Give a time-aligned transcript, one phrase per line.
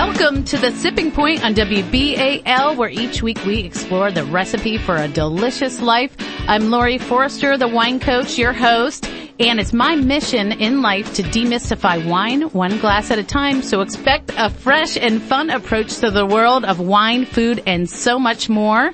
[0.00, 4.94] Welcome to the Sipping Point on WBAL, where each week we explore the recipe for
[4.94, 6.14] a delicious life.
[6.46, 9.10] I'm Laurie Forster, the wine coach, your host,
[9.40, 13.60] and it's my mission in life to demystify wine one glass at a time.
[13.60, 18.20] So expect a fresh and fun approach to the world of wine, food, and so
[18.20, 18.92] much more.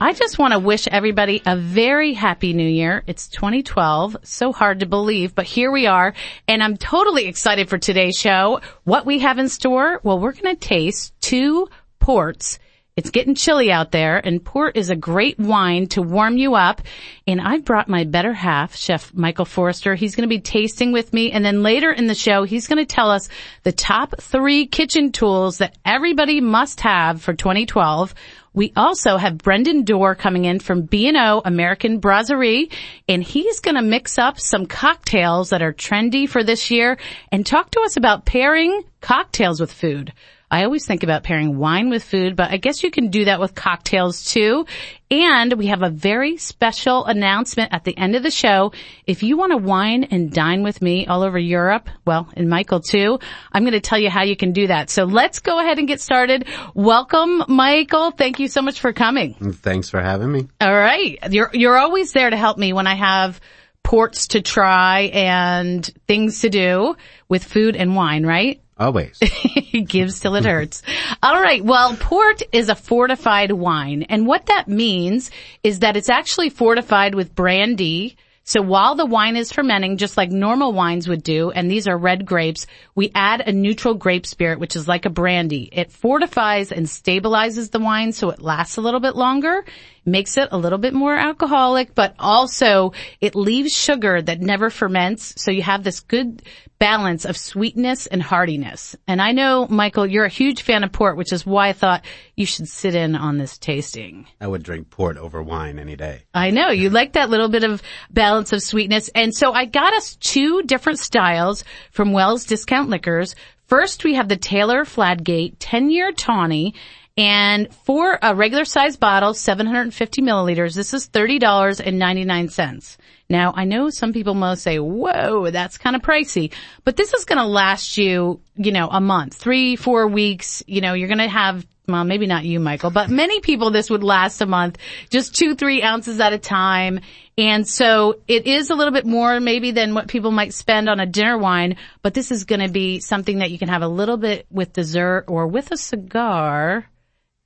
[0.00, 3.04] I just want to wish everybody a very happy new year.
[3.06, 4.16] It's 2012.
[4.24, 6.14] So hard to believe, but here we are.
[6.48, 8.60] And I'm totally excited for today's show.
[8.82, 10.00] What we have in store?
[10.02, 11.68] Well, we're going to taste two
[12.00, 12.58] ports.
[12.96, 16.82] It's getting chilly out there and port is a great wine to warm you up.
[17.26, 19.94] And I've brought my better half, Chef Michael Forster.
[19.94, 21.32] He's going to be tasting with me.
[21.32, 23.28] And then later in the show, he's going to tell us
[23.62, 28.14] the top three kitchen tools that everybody must have for 2012.
[28.54, 32.70] We also have Brendan Dorr coming in from B&O American Brasserie,
[33.08, 36.96] and he's going to mix up some cocktails that are trendy for this year
[37.32, 40.12] and talk to us about pairing cocktails with food.
[40.54, 43.40] I always think about pairing wine with food, but I guess you can do that
[43.40, 44.66] with cocktails too.
[45.10, 48.70] And we have a very special announcement at the end of the show.
[49.04, 52.78] If you want to wine and dine with me all over Europe, well, and Michael
[52.78, 53.18] too,
[53.50, 54.90] I'm going to tell you how you can do that.
[54.90, 56.46] So let's go ahead and get started.
[56.72, 58.12] Welcome, Michael.
[58.12, 59.34] Thank you so much for coming.
[59.34, 60.46] Thanks for having me.
[60.60, 61.18] All right.
[61.32, 63.40] You're, you're always there to help me when I have
[63.82, 66.94] ports to try and things to do
[67.28, 68.60] with food and wine, right?
[68.76, 69.18] Always.
[69.20, 70.82] he gives till it hurts.
[71.22, 71.64] All right.
[71.64, 74.02] Well, port is a fortified wine.
[74.04, 75.30] And what that means
[75.62, 78.16] is that it's actually fortified with brandy.
[78.46, 81.96] So while the wine is fermenting, just like normal wines would do, and these are
[81.96, 85.68] red grapes, we add a neutral grape spirit, which is like a brandy.
[85.72, 89.64] It fortifies and stabilizes the wine so it lasts a little bit longer,
[90.04, 95.40] makes it a little bit more alcoholic, but also it leaves sugar that never ferments.
[95.42, 96.42] So you have this good
[96.78, 98.94] balance of sweetness and heartiness.
[99.06, 102.04] And I know, Michael, you're a huge fan of port, which is why I thought
[102.36, 104.26] you should sit in on this tasting.
[104.40, 106.24] I would drink port over wine any day.
[106.34, 106.70] I know.
[106.70, 107.80] You like that little bit of
[108.10, 109.08] balance of sweetness.
[109.14, 113.34] And so I got us two different styles from Wells Discount Liquors.
[113.66, 116.74] First, we have the Taylor Fladgate 10 year tawny.
[117.16, 122.96] And for a regular size bottle, 750 milliliters, this is $30.99.
[123.28, 126.52] Now, I know some people must say, whoa, that's kind of pricey,
[126.84, 130.62] but this is going to last you, you know, a month, three, four weeks.
[130.66, 133.90] You know, you're going to have well, maybe not you, Michael, but many people this
[133.90, 134.78] would last a month,
[135.10, 137.00] just two, three ounces at a time.
[137.36, 140.98] And so it is a little bit more maybe than what people might spend on
[140.98, 143.88] a dinner wine, but this is going to be something that you can have a
[143.88, 146.86] little bit with dessert or with a cigar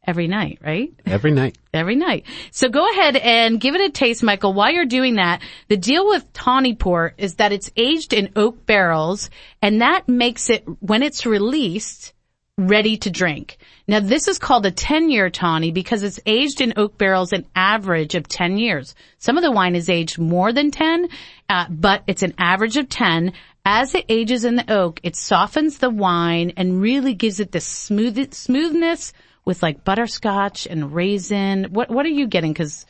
[0.09, 0.91] every night, right?
[1.05, 1.59] Every night.
[1.75, 2.25] every night.
[2.51, 4.55] So go ahead and give it a taste, Michael.
[4.55, 8.65] While you're doing that, the deal with tawny port is that it's aged in oak
[8.65, 9.29] barrels
[9.61, 12.15] and that makes it, when it's released,
[12.57, 13.59] ready to drink.
[13.87, 17.45] Now this is called a 10 year tawny because it's aged in oak barrels an
[17.55, 18.95] average of 10 years.
[19.19, 21.09] Some of the wine is aged more than 10,
[21.51, 23.35] uh, but it's an average of 10.
[23.67, 27.67] As it ages in the oak, it softens the wine and really gives it this
[27.67, 29.13] smooth, smoothness,
[29.49, 31.69] with like butterscotch and raisin.
[31.71, 32.53] What what are you getting?
[32.53, 32.85] Because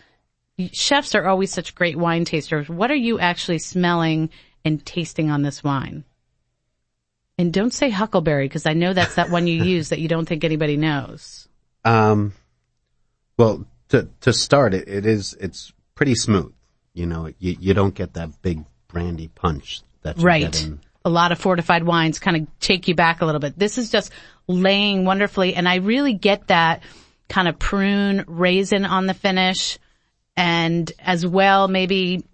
[0.72, 2.68] chefs are always such great wine tasters.
[2.68, 4.30] What are you actually smelling
[4.64, 6.04] and tasting on this wine?
[7.38, 10.26] And don't say huckleberry because I know that's that one you use that you don't
[10.26, 11.46] think anybody knows.
[11.84, 12.32] Um,
[13.36, 16.52] well, to to start, it, it is it's pretty smooth.
[16.92, 20.42] You know, you you don't get that big brandy punch that you right.
[20.42, 23.58] get in a lot of fortified wines kind of take you back a little bit.
[23.58, 24.12] This is just
[24.46, 26.82] laying wonderfully and I really get that
[27.28, 29.78] kind of prune raisin on the finish
[30.36, 32.24] and as well maybe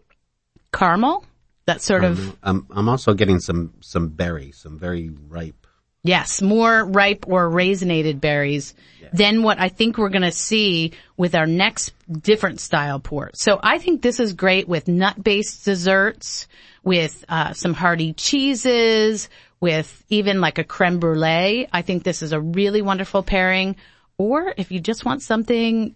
[0.73, 1.25] caramel.
[1.67, 2.37] That sort of.
[2.43, 5.64] I'm I'm also getting some some berry, some very ripe.
[6.05, 9.09] Yes, more ripe or raisinated berries yeah.
[9.15, 13.39] than what I think we're going to see with our next different style port.
[13.39, 16.47] So I think this is great with nut-based desserts,
[16.83, 21.69] with uh, some hearty cheeses, with even like a creme brulee.
[21.73, 23.77] I think this is a really wonderful pairing.
[24.19, 25.95] Or if you just want something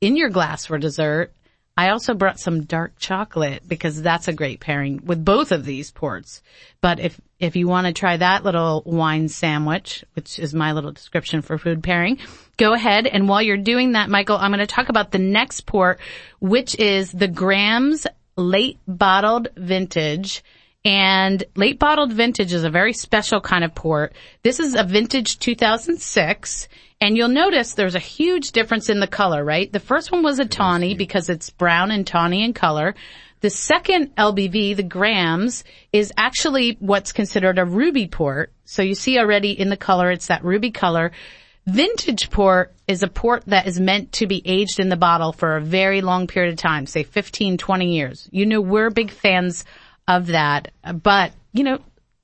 [0.00, 1.34] in your glass for dessert,
[1.80, 5.90] I also brought some dark chocolate because that's a great pairing with both of these
[5.90, 6.42] ports.
[6.82, 10.92] But if, if you want to try that little wine sandwich, which is my little
[10.92, 12.18] description for food pairing,
[12.58, 13.06] go ahead.
[13.06, 16.00] And while you're doing that, Michael, I'm going to talk about the next port,
[16.38, 18.06] which is the Graham's
[18.36, 20.44] late bottled vintage
[20.84, 24.14] And late bottled vintage is a very special kind of port.
[24.42, 26.68] This is a vintage 2006.
[27.02, 29.72] And you'll notice there's a huge difference in the color, right?
[29.72, 32.94] The first one was a tawny because it's brown and tawny in color.
[33.40, 38.52] The second LBV, the Graham's, is actually what's considered a ruby port.
[38.66, 41.12] So you see already in the color, it's that ruby color.
[41.66, 45.56] Vintage port is a port that is meant to be aged in the bottle for
[45.56, 48.28] a very long period of time, say 15, 20 years.
[48.30, 49.64] You know, we're big fans
[50.10, 50.72] of that,
[51.02, 51.78] but you know,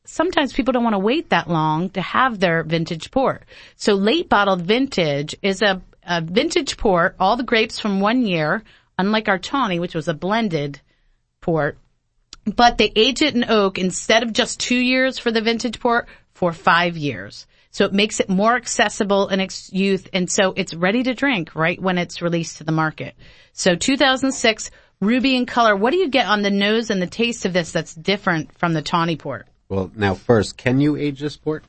[0.05, 3.45] sometimes people don't want to wait that long to have their vintage port.
[3.77, 8.63] So late bottled vintage is a, a vintage port, all the grapes from one year,
[8.99, 10.81] unlike our tawny, which was a blended
[11.41, 11.79] port,
[12.45, 16.09] but they age it in oak instead of just two years for the vintage port
[16.33, 17.47] for five years.
[17.71, 20.09] So it makes it more accessible in its youth.
[20.13, 23.15] And so it's ready to drink right when it's released to the market.
[23.53, 24.71] So 2006,
[25.01, 25.77] ruby in color.
[25.77, 28.73] What do you get on the nose and the taste of this that's different from
[28.73, 29.47] the tawny port?
[29.69, 31.65] Well, now first, can you age this port?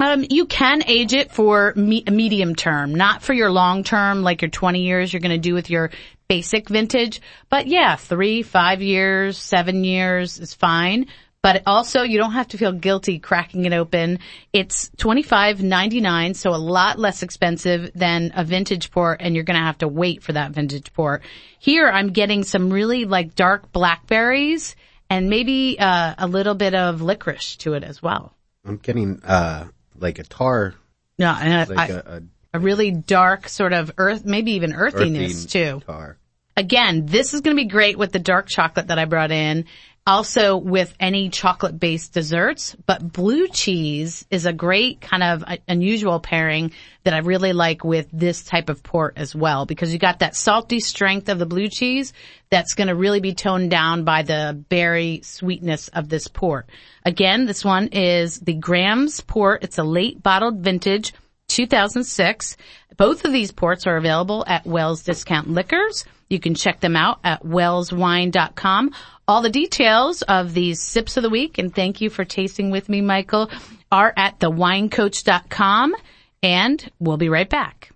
[0.00, 4.42] Um, you can age it for me- medium term, not for your long term, like
[4.42, 5.90] your 20 years you're going to do with your
[6.28, 7.20] basic vintage.
[7.48, 11.06] But yeah, three, five years, seven years is fine.
[11.44, 14.20] But also you don't have to feel guilty cracking it open.
[14.54, 19.34] It's twenty five ninety nine, so a lot less expensive than a vintage port and
[19.34, 21.22] you're gonna have to wait for that vintage port.
[21.58, 24.74] Here I'm getting some really like dark blackberries
[25.10, 28.32] and maybe uh, a little bit of licorice to it as well.
[28.64, 29.66] I'm getting uh
[29.98, 30.74] like a tar,
[31.18, 32.22] No, and like I- a, a
[32.54, 35.82] a really dark sort of earth, maybe even earthiness too.
[35.84, 36.16] tar.
[36.56, 39.64] Again, this is going to be great with the dark chocolate that I brought in.
[40.06, 46.20] Also with any chocolate based desserts, but blue cheese is a great kind of unusual
[46.20, 46.72] pairing
[47.04, 50.36] that I really like with this type of port as well because you got that
[50.36, 52.12] salty strength of the blue cheese
[52.50, 56.68] that's going to really be toned down by the berry sweetness of this port.
[57.06, 59.64] Again, this one is the Graham's port.
[59.64, 61.14] It's a late bottled vintage
[61.48, 62.58] 2006.
[62.98, 66.04] Both of these ports are available at Wells Discount Liquors.
[66.28, 68.92] You can check them out at wellswine.com.
[69.26, 72.88] All the details of these sips of the week, and thank you for tasting with
[72.88, 73.50] me, Michael,
[73.90, 75.94] are at thewinecoach.com,
[76.42, 77.90] and we'll be right back.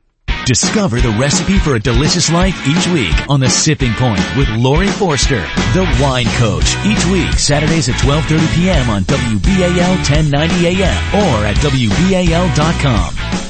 [0.49, 4.89] Discover the recipe for a delicious life each week on The Sipping Point with Laurie
[4.89, 5.43] Forster,
[5.75, 6.75] the wine coach.
[6.87, 8.89] Each week, Saturdays at 12.30 p.m.
[8.89, 11.15] on WBAL 1090 a.m.
[11.15, 13.48] or at WBAL.com.